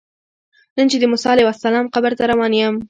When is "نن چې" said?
0.77-0.97